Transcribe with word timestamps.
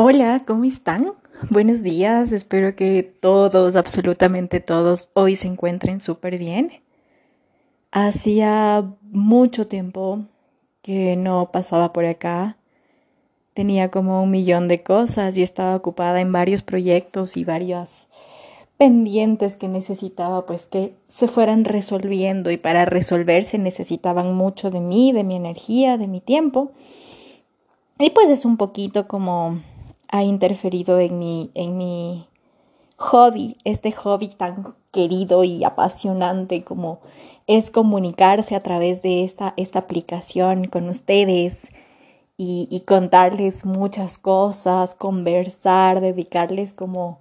Hola, 0.00 0.44
¿cómo 0.46 0.62
están? 0.62 1.10
Buenos 1.50 1.82
días, 1.82 2.30
espero 2.30 2.76
que 2.76 3.02
todos, 3.02 3.74
absolutamente 3.74 4.60
todos, 4.60 5.10
hoy 5.14 5.34
se 5.34 5.48
encuentren 5.48 6.00
súper 6.00 6.38
bien. 6.38 6.70
Hacía 7.90 8.94
mucho 9.10 9.66
tiempo 9.66 10.20
que 10.82 11.16
no 11.16 11.50
pasaba 11.50 11.92
por 11.92 12.04
acá. 12.04 12.58
Tenía 13.54 13.90
como 13.90 14.22
un 14.22 14.30
millón 14.30 14.68
de 14.68 14.84
cosas 14.84 15.36
y 15.36 15.42
estaba 15.42 15.74
ocupada 15.74 16.20
en 16.20 16.30
varios 16.30 16.62
proyectos 16.62 17.36
y 17.36 17.42
varias 17.42 18.08
pendientes 18.76 19.56
que 19.56 19.66
necesitaba 19.66 20.46
pues 20.46 20.66
que 20.66 20.94
se 21.08 21.26
fueran 21.26 21.64
resolviendo 21.64 22.52
y 22.52 22.56
para 22.56 22.84
resolverse 22.84 23.58
necesitaban 23.58 24.32
mucho 24.32 24.70
de 24.70 24.78
mí, 24.78 25.10
de 25.10 25.24
mi 25.24 25.34
energía, 25.34 25.98
de 25.98 26.06
mi 26.06 26.20
tiempo. 26.20 26.70
Y 27.98 28.10
pues 28.10 28.30
es 28.30 28.44
un 28.44 28.56
poquito 28.56 29.08
como 29.08 29.58
ha 30.10 30.22
interferido 30.22 30.98
en 30.98 31.18
mi, 31.18 31.50
en 31.54 31.76
mi 31.76 32.28
hobby, 32.96 33.56
este 33.64 33.92
hobby 33.92 34.28
tan 34.28 34.74
querido 34.90 35.44
y 35.44 35.64
apasionante 35.64 36.64
como 36.64 37.00
es 37.46 37.70
comunicarse 37.70 38.54
a 38.54 38.60
través 38.60 39.02
de 39.02 39.24
esta, 39.24 39.54
esta 39.56 39.80
aplicación 39.80 40.66
con 40.66 40.88
ustedes 40.88 41.70
y, 42.40 42.84
contarles 42.86 43.66
muchas 43.66 44.16
cosas, 44.16 44.94
conversar, 44.94 46.00
dedicarles 46.00 46.72
como 46.72 47.18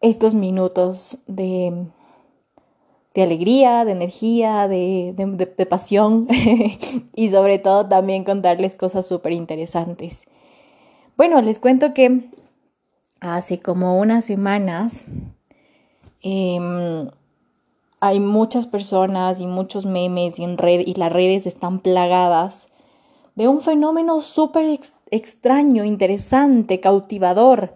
estos 0.00 0.32
minutos 0.32 1.18
de, 1.26 1.88
de 3.12 3.22
alegría, 3.22 3.84
de 3.84 3.92
energía, 3.92 4.66
de, 4.66 5.12
de, 5.14 5.46
de 5.46 5.66
pasión 5.66 6.26
y 7.14 7.28
sobre 7.28 7.58
todo 7.58 7.86
también 7.86 8.24
contarles 8.24 8.74
cosas 8.74 9.06
súper 9.06 9.32
interesantes. 9.32 10.26
Bueno, 11.20 11.42
les 11.42 11.58
cuento 11.58 11.92
que 11.92 12.30
hace 13.20 13.60
como 13.60 13.98
unas 13.98 14.24
semanas 14.24 15.04
eh, 16.22 16.58
hay 18.00 18.20
muchas 18.20 18.66
personas 18.66 19.38
y 19.38 19.46
muchos 19.46 19.84
memes 19.84 20.38
y, 20.38 20.44
en 20.44 20.56
red, 20.56 20.80
y 20.86 20.94
las 20.94 21.12
redes 21.12 21.46
están 21.46 21.80
plagadas 21.80 22.70
de 23.34 23.48
un 23.48 23.60
fenómeno 23.60 24.22
súper 24.22 24.64
ex 24.70 24.94
extraño, 25.10 25.84
interesante, 25.84 26.80
cautivador, 26.80 27.72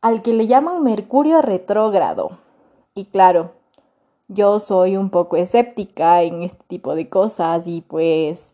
al 0.00 0.22
que 0.22 0.32
le 0.32 0.46
llaman 0.46 0.84
Mercurio 0.84 1.42
retrógrado. 1.42 2.38
Y 2.94 3.06
claro, 3.06 3.54
yo 4.28 4.60
soy 4.60 4.96
un 4.96 5.10
poco 5.10 5.36
escéptica 5.36 6.22
en 6.22 6.44
este 6.44 6.62
tipo 6.68 6.94
de 6.94 7.08
cosas 7.08 7.66
y 7.66 7.80
pues 7.80 8.49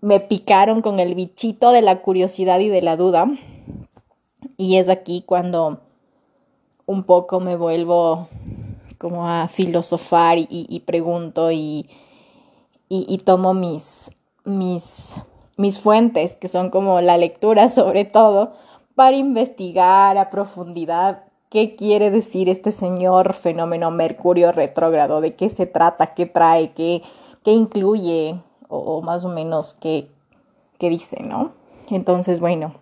me 0.00 0.20
picaron 0.20 0.82
con 0.82 1.00
el 1.00 1.14
bichito 1.14 1.70
de 1.72 1.82
la 1.82 2.02
curiosidad 2.02 2.60
y 2.60 2.68
de 2.68 2.82
la 2.82 2.96
duda. 2.96 3.26
Y 4.56 4.76
es 4.76 4.88
aquí 4.88 5.22
cuando 5.26 5.80
un 6.86 7.04
poco 7.04 7.40
me 7.40 7.56
vuelvo 7.56 8.28
como 8.98 9.28
a 9.28 9.48
filosofar 9.48 10.38
y, 10.38 10.46
y 10.50 10.80
pregunto 10.80 11.50
y, 11.50 11.88
y, 12.88 13.18
tomo 13.18 13.54
mis, 13.54 14.10
mis, 14.44 15.14
mis 15.56 15.78
fuentes, 15.78 16.36
que 16.36 16.48
son 16.48 16.70
como 16.70 17.00
la 17.00 17.16
lectura 17.16 17.68
sobre 17.68 18.04
todo, 18.04 18.52
para 18.94 19.16
investigar 19.16 20.18
a 20.18 20.28
profundidad 20.28 21.24
qué 21.48 21.76
quiere 21.76 22.10
decir 22.10 22.48
este 22.48 22.72
señor 22.72 23.32
fenómeno 23.32 23.90
Mercurio 23.90 24.52
retrógrado, 24.52 25.20
de 25.20 25.34
qué 25.36 25.48
se 25.50 25.66
trata, 25.66 26.14
qué 26.14 26.26
trae, 26.26 26.72
qué, 26.72 27.02
qué 27.44 27.52
incluye, 27.52 28.42
o, 28.70 29.02
más 29.02 29.24
o 29.24 29.28
menos 29.28 29.76
qué, 29.80 30.08
qué, 30.78 30.88
dice, 30.88 31.22
¿no? 31.22 31.52
Entonces, 31.90 32.40
bueno. 32.40 32.74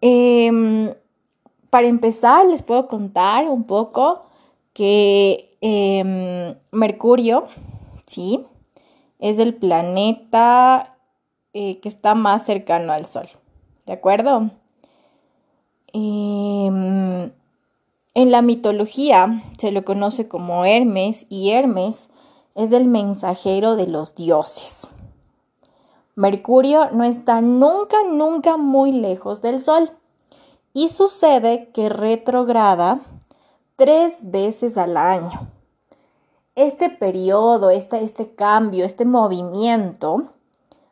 Eh, 0.00 0.94
para 1.72 1.86
empezar, 1.86 2.46
les 2.46 2.62
puedo 2.62 2.86
contar 2.86 3.48
un 3.48 3.64
poco 3.64 4.24
que 4.74 5.56
eh, 5.62 6.54
Mercurio, 6.70 7.46
¿sí? 8.06 8.44
Es 9.18 9.38
el 9.38 9.54
planeta 9.54 10.98
eh, 11.54 11.80
que 11.80 11.88
está 11.88 12.14
más 12.14 12.44
cercano 12.44 12.92
al 12.92 13.06
Sol, 13.06 13.28
¿de 13.86 13.94
acuerdo? 13.94 14.50
Eh, 15.94 17.30
en 18.14 18.30
la 18.30 18.42
mitología 18.42 19.42
se 19.56 19.72
lo 19.72 19.84
conoce 19.84 20.28
como 20.28 20.66
Hermes 20.66 21.24
y 21.30 21.50
Hermes 21.50 22.10
es 22.54 22.72
el 22.72 22.86
mensajero 22.86 23.76
de 23.76 23.86
los 23.86 24.14
dioses. 24.14 24.88
Mercurio 26.14 26.90
no 26.92 27.04
está 27.04 27.40
nunca, 27.40 27.96
nunca 28.10 28.56
muy 28.56 28.92
lejos 28.92 29.40
del 29.40 29.62
Sol 29.62 29.90
y 30.74 30.90
sucede 30.90 31.70
que 31.72 31.88
retrograda 31.88 33.00
tres 33.76 34.30
veces 34.30 34.76
al 34.76 34.96
año. 34.96 35.48
Este 36.54 36.90
periodo, 36.90 37.70
este, 37.70 38.04
este 38.04 38.34
cambio, 38.34 38.84
este 38.84 39.06
movimiento 39.06 40.32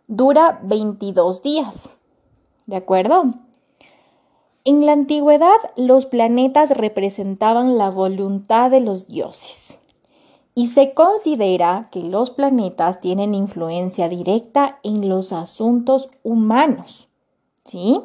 dura 0.06 0.58
22 0.62 1.42
días. 1.42 1.90
¿De 2.64 2.76
acuerdo? 2.76 3.24
En 4.64 4.86
la 4.86 4.92
antigüedad 4.92 5.56
los 5.76 6.06
planetas 6.06 6.70
representaban 6.70 7.76
la 7.76 7.90
voluntad 7.90 8.70
de 8.70 8.80
los 8.80 9.06
dioses 9.06 9.80
y 10.60 10.66
se 10.66 10.92
considera 10.92 11.88
que 11.90 12.00
los 12.00 12.28
planetas 12.28 13.00
tienen 13.00 13.34
influencia 13.34 14.10
directa 14.10 14.78
en 14.82 15.08
los 15.08 15.32
asuntos 15.32 16.10
humanos. 16.22 17.08
¿Sí? 17.64 18.02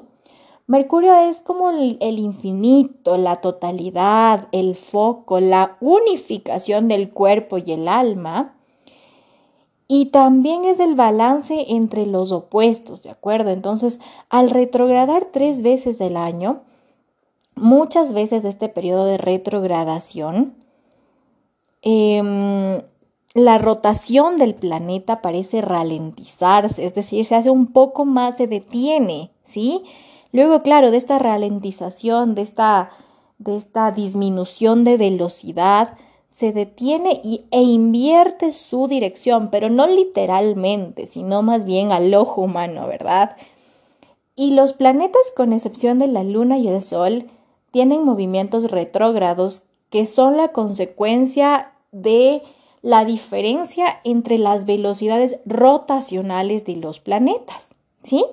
Mercurio 0.66 1.14
es 1.16 1.42
como 1.42 1.72
el, 1.72 2.18
infinito, 2.18 3.18
la 3.18 3.42
totalidad, 3.42 4.48
el 4.54 4.78
foco, 4.78 5.42
la 5.42 5.76
unificación 5.82 6.88
del 6.88 7.10
cuerpo 7.10 7.58
y 7.58 7.74
el 7.74 7.90
alma. 7.90 8.56
Y 9.90 10.06
también 10.06 10.64
es 10.64 10.80
el 10.80 10.96
balance 10.96 11.66
entre 11.68 12.06
los 12.06 12.32
opuestos, 12.32 13.04
¿de 13.04 13.10
acuerdo? 13.10 13.50
Entonces, 13.50 14.00
al 14.30 14.50
retrogradar 14.50 15.28
tres 15.34 15.62
veces 15.62 15.98
del 15.98 16.16
año, 16.16 16.62
muchas 17.54 18.14
veces 18.14 18.46
este 18.46 18.70
periodo 18.70 19.04
de 19.04 19.18
retrogradación 19.18 20.56
Em, 21.88 22.82
la 23.36 23.60
rotación 23.60 24.40
del 24.40 24.56
planeta 24.56 25.22
parece 25.22 25.62
ralentizarse, 25.62 26.84
es 26.84 26.96
decir, 26.96 27.26
se 27.26 27.36
hace 27.36 27.52
un 27.52 27.68
poco 27.68 28.06
más, 28.06 28.38
se 28.38 28.48
detiene, 28.48 29.30
¿sí? 29.44 29.84
Luego, 30.32 30.64
claro, 30.64 30.90
de 30.90 30.98
esta 30.98 31.20
ralentización, 31.20 32.34
de 32.34 32.42
esta, 32.42 32.90
de 33.38 33.56
esta 33.56 33.92
disminución 33.92 34.84
de 34.84 34.98
velocidad, 34.98 35.94
se 36.32 36.52
detiene 36.52 37.22
y, 37.24 37.46
e 37.52 37.62
invierte 37.62 38.52
su 38.52 38.88
dirección, 38.88 39.50
pero 39.52 39.70
no 39.70 39.86
literalmente, 39.86 41.06
sino 41.06 41.44
más 41.44 41.66
bien 41.66 41.92
al 41.92 42.12
ojo 42.16 42.42
humano, 42.42 42.88
¿verdad? 42.88 43.38
Y 44.36 44.52
los 44.52 44.74
planetas, 44.74 45.32
con 45.36 45.54
excepción 45.54 46.00
de 46.00 46.08
la 46.08 46.24
Luna 46.24 46.58
y 46.58 46.68
el 46.68 46.82
Sol, 46.82 47.28
tienen 47.70 48.04
movimientos 48.04 48.72
retrógrados 48.72 49.66
que 49.92 50.08
son 50.08 50.36
la 50.36 50.50
consecuencia 50.50 51.75
de 51.96 52.44
la 52.82 53.06
diferencia 53.06 54.00
entre 54.04 54.38
las 54.38 54.66
velocidades 54.66 55.40
rotacionales 55.46 56.66
de 56.66 56.76
los 56.76 57.00
planetas, 57.00 57.74
¿sí? 58.04 58.24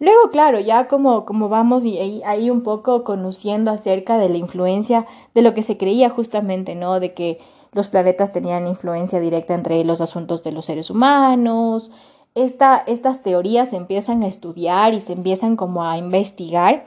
Luego, 0.00 0.30
claro, 0.32 0.58
ya 0.58 0.88
como, 0.88 1.24
como 1.24 1.48
vamos 1.48 1.84
y 1.84 1.96
ahí, 1.98 2.22
ahí, 2.24 2.50
un 2.50 2.62
poco 2.62 3.04
conociendo 3.04 3.70
acerca 3.70 4.18
de 4.18 4.28
la 4.28 4.38
influencia 4.38 5.06
de 5.32 5.42
lo 5.42 5.54
que 5.54 5.62
se 5.62 5.76
creía 5.76 6.10
justamente, 6.10 6.74
¿no? 6.74 6.98
De 6.98 7.14
que 7.14 7.38
los 7.70 7.86
planetas 7.86 8.32
tenían 8.32 8.66
influencia 8.66 9.20
directa 9.20 9.54
entre 9.54 9.84
los 9.84 10.00
asuntos 10.00 10.42
de 10.42 10.50
los 10.50 10.64
seres 10.64 10.90
humanos. 10.90 11.92
Esta, 12.34 12.82
estas 12.88 13.22
teorías 13.22 13.68
se 13.68 13.76
empiezan 13.76 14.24
a 14.24 14.26
estudiar 14.26 14.94
y 14.94 15.00
se 15.00 15.12
empiezan 15.12 15.54
como 15.54 15.84
a 15.84 15.98
investigar. 15.98 16.86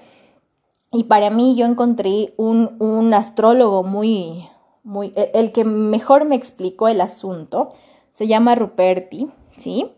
Y 0.92 1.06
para 1.06 1.30
mí 1.30 1.56
yo 1.56 1.66
encontré 1.66 2.34
un, 2.36 2.76
un 2.80 3.14
astrólogo 3.14 3.84
muy, 3.84 4.50
e, 5.04 5.32
el 5.34 5.52
que 5.52 5.66
mejor 5.66 6.26
me 6.26 6.36
explicó 6.36 6.88
el 6.88 7.02
asunto, 7.02 7.74
se 8.14 8.28
llama 8.28 8.56
Ruperti, 8.56 9.30
¿sí? 9.58 9.92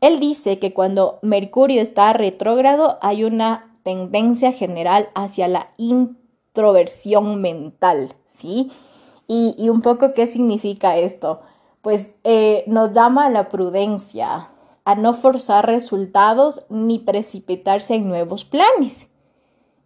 Él 0.00 0.18
dice 0.18 0.58
que 0.58 0.72
cuando 0.72 1.18
Mercurio 1.22 1.82
está 1.82 2.12
retrógrado 2.12 2.98
hay 3.02 3.24
una 3.24 3.76
tendencia 3.82 4.52
general 4.52 5.08
hacia 5.14 5.48
la 5.48 5.68
introversión 5.76 7.40
mental, 7.40 8.14
¿sí? 8.26 8.72
Y, 9.26 9.68
un 9.68 9.80
poco 9.80 10.12
qué 10.12 10.26
significa 10.26 10.96
esto. 10.96 11.40
Pues 11.82 12.10
eh, 12.24 12.64
nos 12.66 12.92
llama 12.92 13.26
a 13.26 13.30
la 13.30 13.48
prudencia, 13.48 14.48
a 14.84 14.94
no 14.96 15.12
forzar 15.12 15.66
resultados 15.66 16.64
ni 16.68 16.98
precipitarse 16.98 17.94
en 17.94 18.08
nuevos 18.08 18.44
planes. 18.44 19.06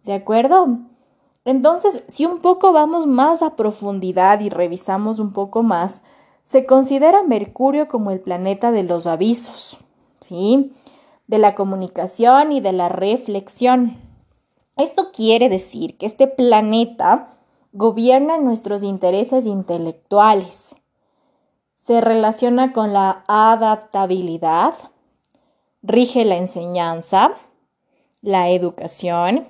¿De 0.03 0.13
acuerdo? 0.13 0.79
Entonces, 1.45 2.03
si 2.07 2.25
un 2.25 2.39
poco 2.39 2.73
vamos 2.73 3.07
más 3.07 3.41
a 3.41 3.55
profundidad 3.55 4.41
y 4.41 4.49
revisamos 4.49 5.19
un 5.19 5.31
poco 5.31 5.63
más, 5.63 6.01
se 6.43 6.65
considera 6.65 7.23
Mercurio 7.23 7.87
como 7.87 8.11
el 8.11 8.19
planeta 8.19 8.71
de 8.71 8.83
los 8.83 9.07
avisos, 9.07 9.77
¿sí? 10.19 10.73
De 11.27 11.37
la 11.37 11.55
comunicación 11.55 12.51
y 12.51 12.61
de 12.61 12.71
la 12.71 12.89
reflexión. 12.89 13.97
Esto 14.75 15.11
quiere 15.13 15.47
decir 15.47 15.97
que 15.97 16.05
este 16.05 16.27
planeta 16.27 17.29
gobierna 17.71 18.37
nuestros 18.37 18.83
intereses 18.83 19.45
intelectuales, 19.45 20.75
se 21.85 22.01
relaciona 22.01 22.73
con 22.73 22.93
la 22.93 23.23
adaptabilidad, 23.27 24.73
rige 25.83 26.25
la 26.25 26.37
enseñanza, 26.37 27.33
la 28.21 28.49
educación, 28.49 29.47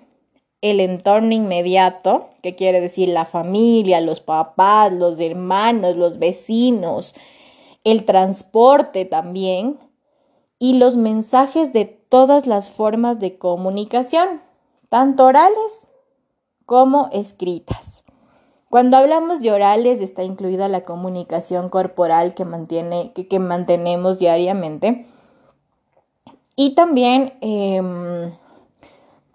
el 0.72 0.80
entorno 0.80 1.32
inmediato, 1.32 2.30
que 2.42 2.56
quiere 2.56 2.82
decir 2.82 3.10
la 3.10 3.26
familia, 3.26 4.02
los 4.02 4.20
papás, 4.20 4.92
los 4.92 5.20
hermanos, 5.20 5.96
los 5.96 6.18
vecinos, 6.18 7.14
el 7.84 8.04
transporte 8.06 9.06
también, 9.06 9.78
y 10.58 10.74
los 10.74 10.98
mensajes 10.98 11.72
de 11.72 11.86
todas 11.86 12.48
las 12.48 12.72
formas 12.72 13.20
de 13.20 13.38
comunicación, 13.38 14.42
tanto 14.90 15.26
orales 15.26 15.88
como 16.66 17.10
escritas. 17.12 18.04
Cuando 18.72 18.98
hablamos 18.98 19.42
de 19.42 19.52
orales 19.52 20.02
está 20.02 20.24
incluida 20.24 20.68
la 20.68 20.84
comunicación 20.84 21.70
corporal 21.70 22.34
que, 22.34 22.44
mantiene, 22.44 23.14
que, 23.14 23.40
mantenemos 23.40 24.18
diariamente. 24.18 25.06
Y 26.56 26.74
también 26.74 27.34
em, 27.42 28.34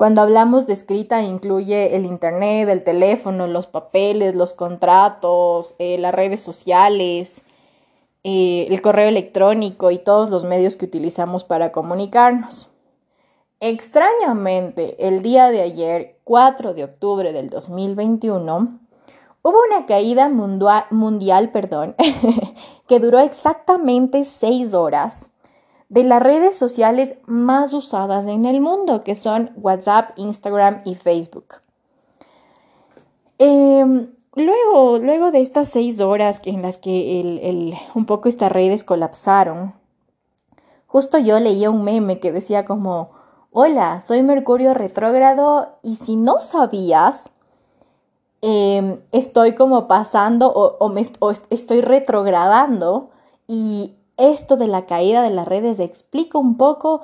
cuando 0.01 0.23
hablamos 0.23 0.67
de 0.67 0.73
escrita 0.73 1.21
incluye 1.21 1.95
el 1.95 2.07
internet, 2.07 2.71
el 2.71 2.83
teléfono, 2.83 3.47
los 3.47 3.67
papeles, 3.67 4.35
los 4.35 4.55
contratos, 4.55 5.75
eh, 5.79 5.99
las 5.99 6.15
redes 6.15 6.41
sociales, 6.41 7.43
eh, 8.25 8.67
el 8.71 8.81
correo 8.81 9.09
electrónico 9.09 9.91
y 9.91 9.99
todos 9.99 10.31
los 10.31 10.43
medios 10.43 10.77
que 10.77 10.87
utilizamos 10.87 11.45
para 11.45 11.71
comunicarnos. 11.71 12.71
Extrañamente, 13.61 15.07
el 15.07 15.21
día 15.23 15.51
de 15.51 15.61
ayer, 15.61 16.17
4 16.25 16.73
de 16.73 16.85
octubre 16.85 17.35
del 17.35 17.51
2021, 17.51 18.81
Hubo 19.43 19.57
una 19.71 19.87
caída 19.87 20.31
mundial, 20.31 21.51
perdón, 21.51 21.95
que 22.89 23.01
duró 23.01 23.19
exactamente 23.21 24.25
seis 24.25 24.75
horas 24.75 25.30
de 25.91 26.05
las 26.05 26.23
redes 26.23 26.57
sociales 26.57 27.17
más 27.27 27.75
usadas 27.75 28.27
en 28.27 28.47
el 28.47 28.63
mundo, 28.63 29.05
que 29.05 29.15
son 29.15 29.51
WhatsApp, 29.57 30.13
Instagram 30.17 30.81
y 30.87 30.95
Facebook. 30.95 31.57
Em, 33.37 34.11
luego, 34.35 34.99
luego 34.99 35.31
de 35.31 35.43
estas 35.43 35.69
seis 35.69 36.01
horas 36.01 36.41
en 36.45 36.63
las 36.63 36.79
que 36.79 37.77
un 37.95 38.07
poco 38.07 38.31
estas 38.31 38.51
redes 38.51 38.85
colapsaron, 38.85 39.75
justo 40.87 41.19
yo 41.19 41.39
leía 41.39 41.69
un 41.69 41.85
meme 41.85 42.21
que 42.21 42.33
decía 42.33 42.65
como, 42.65 43.11
hola, 43.51 44.01
soy 44.01 44.23
Mercurio 44.23 44.73
retrógrado 44.73 45.79
y 45.83 45.97
si 45.97 46.17
no 46.17 46.41
sabías, 46.41 47.31
Em, 48.43 49.01
estoy 49.13 49.55
como 49.55 49.87
pasando 49.87 50.51
o, 50.51 50.89
me, 50.89 51.03
estoy 51.51 51.83
retrogradando 51.83 53.11
y 53.47 53.97
esto 54.21 54.57
de 54.57 54.67
la 54.67 54.87
caída 54.87 55.23
de 55.23 55.31
las 55.31 55.49
redes 55.49 55.81
explica 55.81 56.39
un 56.39 56.57
poco 56.57 57.03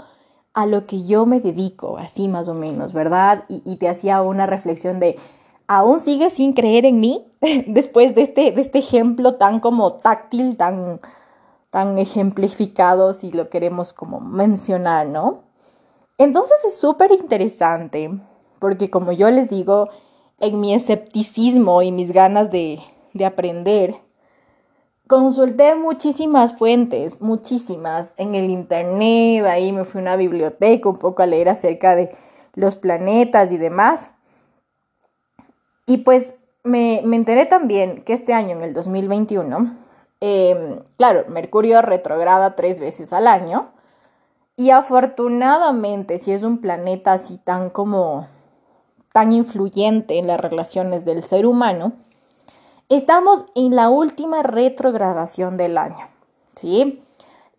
a 0.55 0.67
lo 0.67 0.87
que 0.87 1.05
yo 1.05 1.27
me 1.27 1.41
dedico, 1.41 1.99
así 1.99 2.29
más 2.29 2.49
o 2.49 2.55
menos, 2.55 2.93
¿verdad? 2.93 3.45
Y, 3.49 3.77
te 3.77 3.89
hacía 3.89 4.23
una 4.23 4.47
reflexión 4.47 5.01
de, 5.01 5.17
¿aún 5.67 6.01
sigues 6.01 6.35
sin 6.35 6.55
creer 6.55 6.87
en 6.87 7.01
mí? 7.01 7.27
Después 7.67 8.15
de 8.15 8.23
este, 8.23 8.53
de 8.53 8.63
este 8.63 8.79
ejemplo 8.79 9.35
tan 9.35 9.61
como 9.61 9.95
táctil, 9.95 10.57
tan, 10.57 11.01
tan 11.71 11.99
ejemplificado, 11.99 13.13
si 13.13 13.33
lo 13.33 13.51
queremos 13.51 13.93
como 13.93 14.21
mencionar, 14.21 15.07
¿no? 15.07 15.41
Entonces 16.19 16.57
es 16.67 16.79
súper 16.79 17.13
interesante, 17.13 18.11
porque 18.59 18.89
como 18.89 19.13
yo 19.13 19.31
les 19.31 19.51
digo, 19.51 19.91
en 20.41 20.61
mi 20.61 20.75
escepticismo 20.75 21.83
y 21.83 21.93
mis 21.93 22.13
ganas 22.13 22.51
de, 22.51 22.81
aprender, 23.25 23.97
consulté 25.07 25.75
muchísimas 25.75 26.57
fuentes, 26.57 27.21
muchísimas, 27.21 28.15
en 28.17 28.35
el 28.35 28.51
internet, 28.51 29.45
ahí 29.47 29.73
me 29.73 29.85
fui 29.85 30.01
a 30.01 30.03
una 30.03 30.17
biblioteca 30.17 30.89
un 30.89 30.97
poco 30.99 31.23
a 31.23 31.27
leer 31.27 31.49
acerca 31.49 31.95
de 31.95 32.17
los 32.55 32.77
planetas 32.77 33.53
y 33.53 33.59
demás. 33.59 34.11
Y 35.87 35.99
pues 35.99 36.35
me, 36.65 36.99
enteré 36.99 37.47
también 37.47 38.03
que 38.03 38.13
este 38.13 38.35
año, 38.35 38.57
en 38.57 38.63
el 38.63 38.75
2021, 38.75 39.77
em, 40.21 40.81
claro, 40.97 41.25
Mercurio 41.29 41.81
retrograda 41.83 42.57
tres 42.57 42.81
veces 42.81 43.13
al 43.13 43.29
año. 43.29 43.71
Y 44.57 44.71
afortunadamente, 44.71 46.19
si 46.19 46.33
es 46.33 46.43
un 46.43 46.59
planeta 46.59 47.13
así 47.13 47.39
tan 47.39 47.71
como 47.71 48.27
tan 49.13 49.33
influyente 49.33 50.19
en 50.19 50.27
las 50.27 50.41
relaciones 50.41 51.05
del 51.05 51.23
ser 51.23 51.47
humano, 51.47 51.93
estamos 52.89 53.45
en 53.55 53.75
la 53.75 53.89
última 53.89 54.43
retrogradación 54.43 55.57
del 55.57 55.79
año. 55.79 56.09
¿sí? 56.55 57.03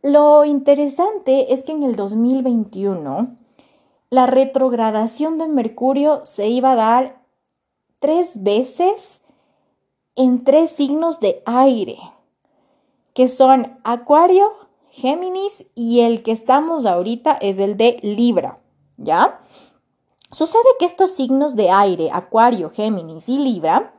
Lo 0.01 0.45
interesante 0.45 1.53
es 1.53 1.63
que 1.63 1.71
en 1.71 1.83
el 1.83 1.95
2021 1.95 3.35
la 4.09 4.25
retrogradación 4.25 5.37
de 5.37 5.47
Mercurio 5.47 6.25
se 6.25 6.47
iba 6.47 6.71
a 6.71 6.75
dar 6.75 7.21
tres 7.99 8.41
veces 8.41 9.21
en 10.15 10.43
tres 10.43 10.71
signos 10.71 11.19
de 11.19 11.43
aire, 11.45 11.97
que 13.13 13.27
son 13.27 13.79
Acuario, 13.83 14.49
Géminis 14.89 15.65
y 15.75 16.01
el 16.01 16.23
que 16.23 16.31
estamos 16.31 16.85
ahorita 16.85 17.33
es 17.33 17.59
el 17.59 17.77
de 17.77 17.99
Libra, 18.01 18.59
¿ya? 18.97 19.41
Sucede 20.31 20.63
que 20.79 20.85
estos 20.85 21.11
signos 21.11 21.55
de 21.55 21.69
aire, 21.69 22.09
Acuario, 22.11 22.69
Géminis 22.69 23.29
y 23.29 23.37
Libra, 23.37 23.93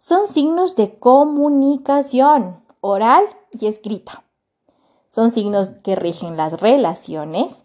son 0.00 0.28
signos 0.28 0.76
de 0.76 0.98
comunicación 0.98 2.64
oral 2.80 3.22
y 3.52 3.66
escrita. 3.66 4.24
Son 5.10 5.30
signos 5.30 5.68
que 5.82 5.94
rigen 5.94 6.38
las 6.38 6.62
relaciones 6.62 7.64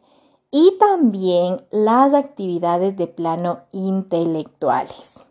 y 0.52 0.78
también 0.78 1.66
las 1.72 2.14
actividades 2.14 2.98
de 2.98 3.08
plano 3.08 3.62
intelectuales. 3.72 5.24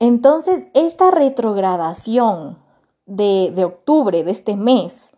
Entonces, 0.00 0.64
esta 0.74 1.12
retrogradación 1.12 2.58
de, 3.06 3.52
de 3.54 3.64
octubre 3.64 4.24
de 4.24 4.30
este 4.32 4.56
mes 4.56 5.12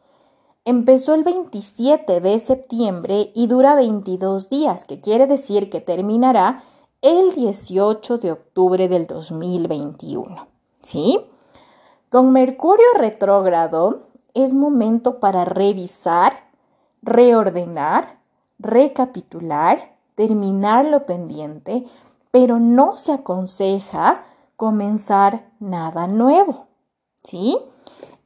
Empezó 0.69 1.15
el 1.15 1.25
27 1.25 2.21
de 2.21 2.39
septiembre 2.41 3.33
y 3.35 3.47
dura 3.47 3.75
22 3.75 4.51
días, 4.51 4.85
que 4.85 5.01
quiere 5.01 5.27
decir 5.27 5.71
que 5.71 5.81
terminará 5.81 6.63
el 7.01 7.35
18 7.35 8.19
de 8.19 8.33
octubre 8.33 8.89
del 8.89 9.07
2021. 9.07 10.47
¿Sí? 10.83 11.21
Con 12.11 12.33
Mercurio 12.33 12.87
retrógrado 12.97 14.09
es 14.35 14.55
momento 14.55 15.21
para 15.21 15.45
revisar, 15.45 16.33
reordenar, 17.03 18.19
recapitular, 18.59 19.97
terminar 20.15 20.87
lo 20.87 21.07
pendiente, 21.07 21.85
pero 22.31 22.59
no 22.59 22.97
se 22.97 23.13
aconseja 23.13 24.25
comenzar 24.57 25.49
nada 25.61 26.07
nuevo. 26.07 26.67
¿Sí? 27.23 27.59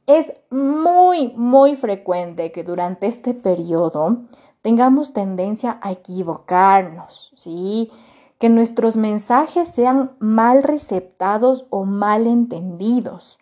Es 0.07 0.33
muy, 0.49 1.33
muy 1.35 1.75
frecuente 1.75 2.51
que 2.51 2.63
durante 2.63 3.07
este 3.07 3.33
periodo 3.33 4.17
tengamos 4.61 5.13
tendencia 5.13 5.77
a 5.81 5.91
equivocarnos, 5.91 7.31
¿sí? 7.35 7.91
Que 8.39 8.49
nuestros 8.49 8.97
mensajes 8.97 9.69
sean 9.69 10.11
mal 10.19 10.63
receptados 10.63 11.65
o 11.69 11.85
mal 11.85 12.27
entendidos. 12.27 13.39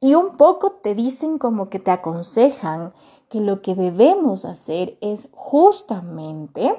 Y 0.00 0.14
un 0.14 0.36
poco 0.36 0.72
te 0.72 0.94
dicen 0.94 1.38
como 1.38 1.68
que 1.68 1.78
te 1.78 1.90
aconsejan 1.90 2.92
que 3.28 3.40
lo 3.40 3.62
que 3.62 3.74
debemos 3.74 4.44
hacer 4.44 4.96
es 5.00 5.28
justamente 5.32 6.74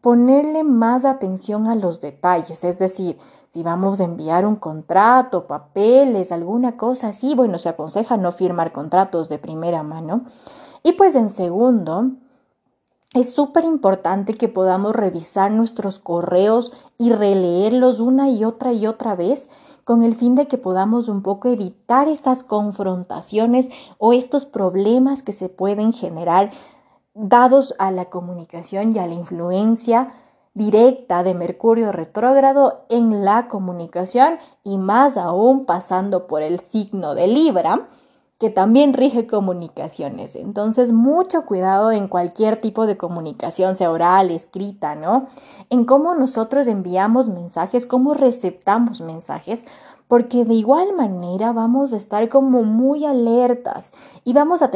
ponerle 0.00 0.64
más 0.64 1.04
atención 1.04 1.68
a 1.68 1.74
los 1.74 2.00
detalles, 2.00 2.64
es 2.64 2.78
decir, 2.78 3.18
si 3.52 3.62
vamos 3.62 4.00
a 4.00 4.04
enviar 4.04 4.46
un 4.46 4.56
contrato, 4.56 5.46
papeles, 5.46 6.30
alguna 6.30 6.76
cosa 6.76 7.08
así, 7.08 7.34
bueno, 7.34 7.58
se 7.58 7.68
aconseja 7.68 8.16
no 8.16 8.30
firmar 8.32 8.72
contratos 8.72 9.28
de 9.28 9.38
primera 9.38 9.82
mano. 9.82 10.24
Y 10.82 10.92
pues 10.92 11.14
en 11.16 11.30
segundo, 11.30 12.10
es 13.14 13.34
súper 13.34 13.64
importante 13.64 14.34
que 14.34 14.48
podamos 14.48 14.94
revisar 14.94 15.50
nuestros 15.50 15.98
correos 15.98 16.72
y 16.96 17.12
releerlos 17.12 17.98
una 17.98 18.28
y 18.30 18.44
otra 18.44 18.72
y 18.72 18.86
otra 18.86 19.16
vez 19.16 19.48
con 19.82 20.04
el 20.04 20.14
fin 20.14 20.36
de 20.36 20.46
que 20.46 20.58
podamos 20.58 21.08
un 21.08 21.22
poco 21.22 21.48
evitar 21.48 22.06
estas 22.06 22.44
confrontaciones 22.44 23.68
o 23.98 24.12
estos 24.12 24.44
problemas 24.44 25.22
que 25.24 25.32
se 25.32 25.48
pueden 25.48 25.92
generar 25.92 26.52
dados 27.14 27.74
a 27.80 27.90
la 27.90 28.04
comunicación 28.04 28.94
y 28.94 29.00
a 29.00 29.06
la 29.08 29.14
influencia 29.14 30.12
directa 30.54 31.24
de 31.24 31.34
Mercurio 31.34 31.90
retrógrado 31.90 32.84
en 32.88 33.24
la 33.24 33.48
comunicación 33.48 34.38
y 34.62 34.78
más 34.78 35.16
aún 35.16 35.64
pasando 35.64 36.28
por 36.28 36.42
el 36.42 36.60
signo 36.60 37.16
de 37.16 37.26
Libra, 37.26 37.88
que 38.40 38.48
también 38.48 38.94
rige 38.94 39.26
comunicaciones. 39.26 40.34
Entonces, 40.34 40.92
mucho 40.92 41.44
cuidado 41.44 41.92
en 41.92 42.08
cualquier 42.08 42.56
tipo 42.56 42.86
de 42.86 42.96
comunicación, 42.96 43.76
sea 43.76 43.90
oral, 43.90 44.30
escrita, 44.30 44.94
¿no? 44.94 45.26
En 45.68 45.84
cómo 45.84 46.14
nosotros 46.14 46.66
enviamos 46.66 47.28
mensajes, 47.28 47.84
cómo 47.84 48.14
receptamos 48.14 49.02
mensajes, 49.02 49.62
porque 50.08 50.46
de 50.46 50.54
igual 50.54 50.94
manera 50.96 51.52
vamos 51.52 51.92
a 51.92 51.98
estar 51.98 52.30
como 52.30 52.62
muy 52.62 53.04
alertas 53.04 53.92
y 54.24 54.32
vamos 54.32 54.62
a, 54.62 54.70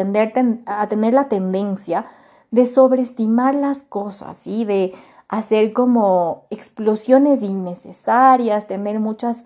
a 0.66 0.87
tener 0.88 1.14
la 1.14 1.28
tendencia 1.30 2.04
de 2.50 2.66
sobreestimar 2.66 3.54
las 3.54 3.80
cosas 3.80 4.47
y 4.47 4.66
de 4.66 4.92
hacer 5.28 5.73
como 5.73 6.44
explosiones 6.50 7.42
innecesarias, 7.42 8.66
tener 8.66 9.00
muchas 9.00 9.42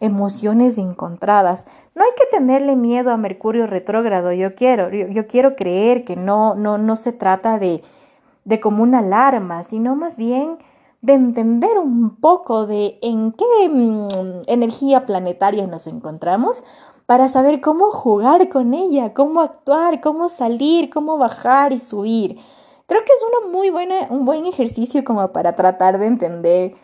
emociones 0.00 0.78
encontradas. 0.78 1.66
No 1.94 2.02
hay 2.02 2.10
que 2.16 2.26
tenerle 2.36 2.76
miedo 2.76 3.10
a 3.10 3.16
Mercurio 3.16 3.66
retrógrado, 3.66 4.32
yo 4.32 4.54
quiero, 4.54 4.90
yo, 4.90 5.26
quiero 5.26 5.56
creer 5.56 6.04
que 6.04 6.16
no, 6.16 6.54
no, 6.54 6.78
no 6.78 6.96
se 6.96 7.12
trata 7.12 7.58
de, 7.58 7.82
de 8.44 8.60
como 8.60 8.82
una 8.82 8.98
alarma, 8.98 9.64
sino 9.64 9.96
más 9.96 10.16
bien 10.16 10.58
de 11.02 11.14
entender 11.14 11.78
un 11.78 12.16
poco 12.16 12.66
de 12.66 12.98
en 13.02 13.32
qué 13.32 13.68
mm, 13.68 14.42
energía 14.46 15.06
planetaria 15.06 15.66
nos 15.66 15.86
encontramos 15.86 16.64
para 17.06 17.28
saber 17.28 17.60
cómo 17.60 17.90
jugar 17.92 18.48
con 18.48 18.74
ella, 18.74 19.14
cómo 19.14 19.40
actuar, 19.40 20.00
cómo 20.00 20.28
salir, 20.28 20.90
cómo 20.90 21.16
bajar 21.18 21.72
y 21.72 21.80
subir. 21.80 22.38
Creo 22.86 23.00
que 23.04 23.12
es 23.12 23.22
una 23.22 23.52
muy 23.52 23.70
buena, 23.70 24.08
un 24.10 24.24
buen 24.24 24.46
ejercicio 24.46 25.04
como 25.04 25.28
para 25.28 25.54
tratar 25.54 25.98
de 25.98 26.06
entender 26.06 26.74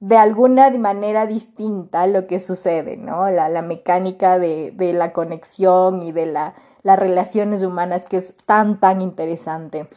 de 0.00 0.16
alguna 0.18 0.70
manera 0.70 1.26
distinta 1.26 2.06
lo 2.06 2.26
que 2.26 2.40
sucede, 2.40 2.96
¿no? 2.96 3.30
La, 3.30 3.48
la 3.48 3.62
mecánica 3.62 4.38
de, 4.38 4.74
la 4.94 5.12
conexión 5.12 6.02
y 6.02 6.12
de 6.12 6.26
la, 6.26 6.54
las 6.82 6.98
relaciones 6.98 7.62
humanas 7.62 8.04
que 8.04 8.18
es 8.18 8.34
tan, 8.44 8.78
tan 8.78 9.00
interesante. 9.00 9.88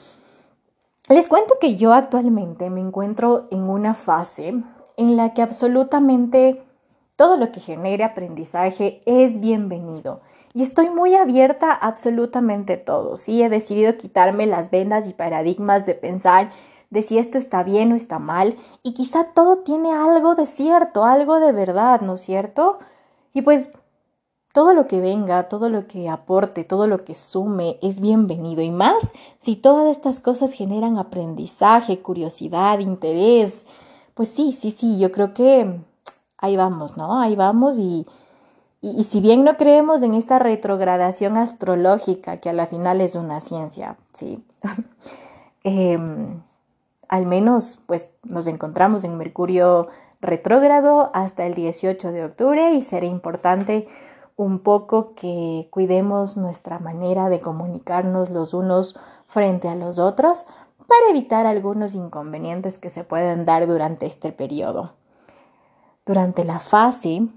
Les 1.10 1.28
cuento 1.28 1.56
que 1.60 1.76
yo 1.76 1.94
actualmente 1.94 2.70
me 2.70 2.82
encuentro 2.82 3.48
en 3.52 3.64
una 3.64 3.94
fase 3.94 4.64
en 4.96 5.18
la 5.18 5.34
que 5.34 5.42
absolutamente 5.42 6.62
todo 7.16 7.36
lo 7.36 7.52
que 7.52 7.60
genere 7.60 8.04
aprendizaje 8.04 9.02
es 9.06 9.42
bienvenido. 9.42 10.22
Y 10.54 10.64
estoy 10.64 10.90
muy 10.90 11.16
abierta 11.16 11.72
a 11.72 11.88
absolutamente 11.88 12.78
todo. 12.78 13.18
Sí, 13.18 13.44
he 13.44 13.50
decidido 13.50 13.98
quitarme 13.98 14.46
las 14.46 14.72
vendas 14.72 15.08
y 15.08 15.14
paradigmas 15.14 15.86
de 15.86 15.96
pensar 15.96 16.52
de 16.90 17.02
si 17.02 17.18
esto 17.18 17.38
está 17.38 17.64
bien 17.64 17.92
o 17.92 17.96
está 17.96 18.20
mal, 18.20 18.56
y 18.84 18.94
quizá 18.94 19.26
todo 19.34 19.60
tiene 19.60 19.92
algo 19.92 20.36
de 20.36 20.46
cierto, 20.46 21.06
algo 21.06 21.40
de 21.40 21.52
verdad, 21.52 22.02
¿no 22.02 22.16
es 22.16 22.22
cierto? 22.22 22.80
Y 23.34 23.42
pues 23.42 23.70
todo 24.54 24.74
lo 24.74 24.88
que 24.88 25.00
venga, 25.00 25.48
todo 25.48 25.70
lo 25.70 25.88
que 25.88 26.10
aporte, 26.10 26.64
todo 26.64 26.88
lo 26.88 27.06
que 27.06 27.14
sume 27.14 27.78
es 27.82 28.00
bienvenido 28.00 28.62
y 28.62 28.72
más 28.72 28.98
si 29.42 29.56
todas 29.56 29.96
estas 29.96 30.20
cosas 30.20 30.52
generan 30.52 30.98
aprendizaje, 30.98 32.00
curiosidad, 32.02 32.80
interés. 32.80 33.66
Pues 34.16 34.30
sí, 34.30 34.54
sí, 34.54 34.72
sí, 34.72 35.00
yo 35.00 35.12
creo 35.12 35.34
que 35.34 35.80
ahí 36.38 36.58
vamos, 36.58 36.98
¿no? 36.98 37.20
Ahí 37.20 37.36
vamos 37.36 37.78
y, 37.78 38.08
y, 38.82 39.04
si 39.04 39.22
bien 39.22 39.44
no 39.44 39.56
creemos 39.56 40.02
en 40.02 40.14
esta 40.14 40.40
retrogradación 40.40 41.38
astrológica, 41.38 42.38
que 42.38 42.50
a 42.50 42.54
la 42.54 42.66
final 42.66 43.02
es 43.02 43.16
una 43.16 43.40
ciencia, 43.42 43.98
¿sí? 44.14 44.44
Em, 45.64 46.42
al 47.10 47.26
menos 47.26 47.80
pues 47.88 48.12
nos 48.24 48.48
encontramos 48.48 49.04
en 49.04 49.18
Mercurio 49.18 49.90
retrógrado 50.22 51.10
hasta 51.14 51.46
el 51.46 51.56
18 51.56 52.12
de 52.12 52.26
octubre 52.26 52.74
y 52.74 52.84
será 52.84 53.06
importante 53.06 53.88
un 54.36 54.60
poco 54.60 55.14
que 55.16 55.68
cuidemos 55.72 56.38
nuestra 56.38 56.80
manera 56.80 57.28
de 57.28 57.42
comunicarnos 57.42 58.30
los 58.30 58.54
unos 58.54 58.98
frente 59.28 59.68
a 59.68 59.76
los 59.76 60.00
otros 60.00 60.46
para 60.88 61.10
evitar 61.10 61.46
algunos 61.46 61.94
inconvenientes 61.94 62.78
que 62.78 62.90
se 62.90 63.04
pueden 63.04 63.46
dar 63.46 63.68
durante 63.68 64.06
este 64.06 64.32
periodo. 64.32 64.94
Durante 66.06 66.44
la 66.44 66.60
fase 66.60 67.28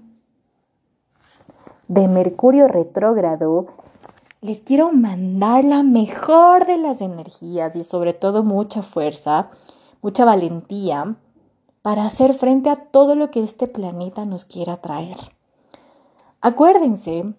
de 1.87 2.07
Mercurio 2.07 2.67
retrógrado, 2.67 3.67
les 4.41 4.59
quiero 4.61 4.91
mandar 4.91 5.63
la 5.63 5.83
mejor 5.83 6.65
de 6.65 6.77
las 6.77 7.01
energías 7.01 7.75
y 7.75 7.83
sobre 7.83 8.13
todo 8.13 8.43
mucha 8.43 8.81
fuerza 8.81 9.49
mucha 10.03 10.25
valentía 10.25 11.15
para 11.81 12.05
hacer 12.05 12.33
frente 12.33 12.69
a 12.69 12.91
todo 12.91 13.15
lo 13.15 13.31
que 13.31 13.43
este 13.43 13.67
planeta 13.67 14.25
nos 14.25 14.45
quiera 14.45 14.77
traer. 14.77 15.17
Acuérdense 16.41 17.33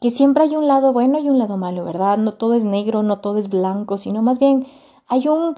que 0.00 0.10
siempre 0.10 0.44
hay 0.44 0.56
un 0.56 0.68
lado 0.68 0.92
bueno 0.92 1.18
y 1.18 1.28
un 1.28 1.38
lado 1.38 1.56
malo, 1.56 1.84
¿verdad? 1.84 2.18
No 2.18 2.34
todo 2.34 2.54
es 2.54 2.64
negro, 2.64 3.02
no 3.02 3.18
todo 3.18 3.38
es 3.38 3.48
blanco, 3.48 3.96
sino 3.96 4.22
más 4.22 4.38
bien 4.38 4.66
hay 5.08 5.28
un 5.28 5.56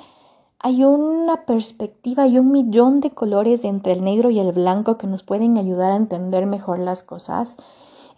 hay 0.61 0.85
una 0.85 1.47
perspectiva 1.47 2.27
y 2.27 2.39
un 2.39 2.51
millón 2.51 3.01
de 3.01 3.11
colores 3.11 3.65
entre 3.65 3.93
el 3.93 4.03
negro 4.03 4.31
y 4.31 4.41
el 4.41 4.51
blanco 4.51 4.99
que 4.99 5.07
nos 5.07 5.23
pueden 5.23 5.57
ayudar 5.57 5.93
a 5.93 5.97
entender 5.97 6.47
mejor 6.47 6.81
las 6.81 7.05
cosas. 7.05 7.57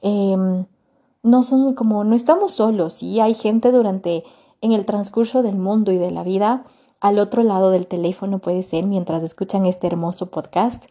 Em, 0.01 0.65
no 1.23 1.43
son 1.43 1.75
como, 1.75 2.03
no 2.03 2.15
estamos 2.17 2.53
solos, 2.53 2.95
sí, 2.95 3.21
hay 3.21 3.35
gente 3.35 3.73
durante, 3.73 4.25
en 4.63 4.73
el 4.73 4.87
transcurso 4.87 5.43
del 5.43 5.57
mundo 5.57 5.93
y 5.93 5.99
de 5.99 6.11
la 6.11 6.23
vida 6.23 6.65
al 7.01 7.19
otro 7.19 7.43
lado 7.43 7.71
del 7.71 7.87
teléfono 7.87 8.39
puede 8.39 8.63
ser 8.63 8.85
mientras 8.85 9.23
escuchan 9.23 9.67
este 9.67 9.87
hermoso 9.87 10.31
podcast, 10.31 10.85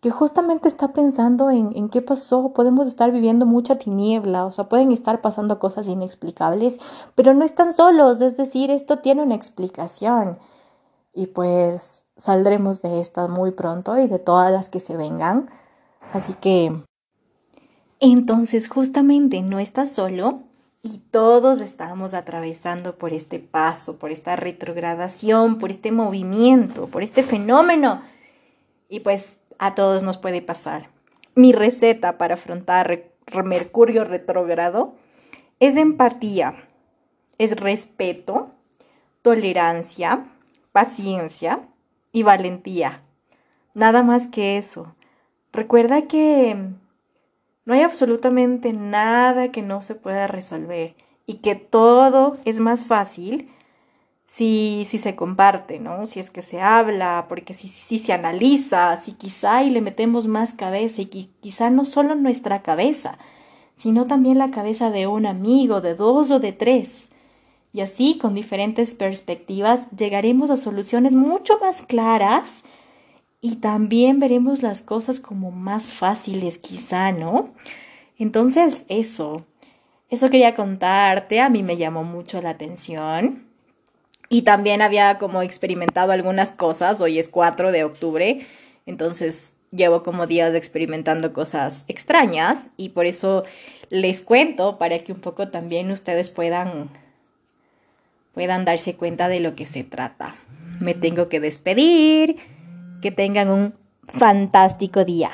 que 0.00 0.10
justamente 0.10 0.68
está 0.68 0.92
pensando 0.92 1.50
en, 1.50 1.88
qué 1.88 2.02
pasó. 2.02 2.52
Podemos 2.52 2.86
estar 2.86 3.10
viviendo 3.10 3.46
mucha 3.46 3.76
tiniebla, 3.78 4.44
o 4.44 4.52
sea, 4.52 4.68
pueden 4.68 4.92
estar 4.92 5.20
pasando 5.22 5.58
cosas 5.58 5.88
inexplicables, 5.88 6.78
pero 7.14 7.34
no 7.34 7.44
están 7.44 7.72
solos, 7.72 8.20
es 8.20 8.36
decir, 8.36 8.70
esto 8.70 8.98
tiene 8.98 9.22
una 9.22 9.34
explicación. 9.34 10.38
Y 11.14 11.28
pues 11.28 12.04
saldremos 12.16 12.82
de 12.82 13.00
esta 13.00 13.28
muy 13.28 13.50
pronto 13.52 13.96
y 13.98 14.06
de 14.06 14.18
todas 14.18 14.52
las 14.52 14.68
que 14.68 14.80
se 14.80 14.96
vengan. 14.96 15.48
Así 16.12 16.34
que... 16.34 16.82
Entonces, 18.00 18.68
justamente 18.68 19.40
no 19.40 19.58
estás 19.58 19.90
solo, 19.90 20.40
y 20.86 20.98
todos 20.98 21.62
estamos 21.62 22.12
atravesando 22.12 22.98
por 22.98 23.14
este 23.14 23.38
paso, 23.38 23.98
por 23.98 24.12
esta 24.12 24.36
retrogradación, 24.36 25.58
por 25.58 25.70
este 25.70 25.90
movimiento, 25.90 26.88
por 26.88 27.02
este 27.02 27.22
fenómeno. 27.22 28.02
Y 28.90 29.00
pues 29.00 29.40
a 29.58 29.74
todos 29.74 30.02
nos 30.02 30.18
puede 30.18 30.42
pasar. 30.42 30.90
Mi 31.34 31.52
receta 31.52 32.18
para 32.18 32.34
afrontar 32.34 33.10
Mercurio 33.44 34.04
retrógrado 34.04 34.94
es 35.58 35.76
empatía, 35.76 36.68
es 37.38 37.58
respeto, 37.58 38.50
tolerancia, 39.22 40.26
paciencia 40.72 41.66
y 42.12 42.24
valentía. 42.24 43.00
Nada 43.72 44.02
más 44.02 44.26
que 44.26 44.58
eso. 44.58 44.94
Recuerda 45.50 46.02
que 46.02 46.74
no 47.64 47.74
hay 47.74 47.80
absolutamente 47.80 48.72
nada 48.72 49.50
que 49.50 49.62
no 49.62 49.82
se 49.82 49.94
pueda 49.94 50.26
resolver 50.26 50.94
y 51.26 51.34
que 51.34 51.54
todo 51.54 52.36
es 52.44 52.60
más 52.60 52.84
fácil 52.84 53.50
si, 54.26 54.86
si 54.88 54.98
se 54.98 55.14
comparte, 55.14 55.78
¿no? 55.78 56.06
Si 56.06 56.20
es 56.20 56.30
que 56.30 56.42
se 56.42 56.60
habla, 56.60 57.26
porque 57.28 57.54
si, 57.54 57.68
si 57.68 57.98
se 57.98 58.12
analiza, 58.12 59.00
si 59.00 59.12
quizá 59.12 59.62
y 59.62 59.70
le 59.70 59.80
metemos 59.80 60.26
más 60.26 60.54
cabeza 60.54 61.02
y 61.02 61.06
quizá 61.06 61.70
no 61.70 61.84
solo 61.84 62.14
nuestra 62.14 62.62
cabeza, 62.62 63.18
sino 63.76 64.06
también 64.06 64.38
la 64.38 64.50
cabeza 64.50 64.90
de 64.90 65.06
un 65.06 65.26
amigo, 65.26 65.80
de 65.80 65.94
dos 65.94 66.30
o 66.30 66.40
de 66.40 66.52
tres. 66.52 67.10
Y 67.72 67.80
así, 67.80 68.18
con 68.18 68.34
diferentes 68.34 68.94
perspectivas, 68.94 69.88
llegaremos 69.90 70.50
a 70.50 70.56
soluciones 70.56 71.14
mucho 71.14 71.58
más 71.60 71.82
claras 71.82 72.64
y 73.44 73.56
también 73.56 74.20
veremos 74.20 74.62
las 74.62 74.80
cosas 74.80 75.20
como 75.20 75.50
más 75.50 75.92
fáciles 75.92 76.56
quizá, 76.56 77.12
¿no? 77.12 77.52
Entonces, 78.18 78.86
eso, 78.88 79.44
eso 80.08 80.30
quería 80.30 80.54
contarte, 80.54 81.42
a 81.42 81.50
mí 81.50 81.62
me 81.62 81.76
llamó 81.76 82.04
mucho 82.04 82.40
la 82.40 82.48
atención. 82.48 83.44
Y 84.30 84.42
también 84.42 84.80
había 84.80 85.18
como 85.18 85.42
experimentado 85.42 86.12
algunas 86.12 86.54
cosas, 86.54 87.02
hoy 87.02 87.18
es 87.18 87.28
4 87.28 87.70
de 87.70 87.84
octubre, 87.84 88.46
entonces 88.86 89.52
llevo 89.72 90.02
como 90.02 90.26
días 90.26 90.54
experimentando 90.54 91.34
cosas 91.34 91.84
extrañas 91.86 92.70
y 92.78 92.88
por 92.88 93.04
eso 93.04 93.44
les 93.90 94.22
cuento 94.22 94.78
para 94.78 94.98
que 95.00 95.12
un 95.12 95.20
poco 95.20 95.48
también 95.48 95.90
ustedes 95.90 96.30
puedan 96.30 96.88
puedan 98.32 98.64
darse 98.64 98.96
cuenta 98.96 99.28
de 99.28 99.40
lo 99.40 99.54
que 99.54 99.66
se 99.66 99.84
trata. 99.84 100.34
Me 100.80 100.94
tengo 100.94 101.28
que 101.28 101.40
despedir. 101.40 102.53
Que 103.04 103.12
tengan 103.12 103.50
un 103.50 103.74
fantástico 104.08 105.04
día. 105.04 105.30